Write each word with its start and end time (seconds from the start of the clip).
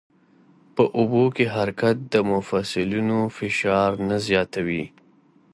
په 0.75 0.83
اوبو 0.97 1.23
کې 1.35 1.45
حرکت 1.55 1.95
د 2.13 2.15
مفصلونو 2.31 3.17
فشار 3.37 3.91
نه 4.09 4.17
زیاتوي. 4.27 4.85